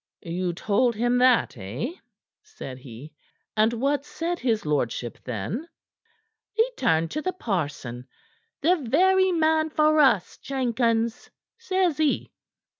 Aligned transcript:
"You 0.23 0.53
told 0.53 0.95
him 0.95 1.19
that, 1.19 1.55
eh?" 1.59 1.91
said 2.41 2.79
he. 2.79 3.13
"And 3.55 3.73
what 3.73 4.03
said 4.03 4.39
his 4.39 4.65
lordship 4.65 5.19
then?" 5.25 5.69
"He 6.53 6.67
turned 6.75 7.11
to 7.11 7.21
the 7.21 7.33
parson. 7.33 8.07
'The 8.61 8.77
very 8.77 9.31
man 9.31 9.69
for 9.69 9.99
us, 9.99 10.39
Jenkins,' 10.39 11.29
says 11.59 11.97
he." 11.99 12.31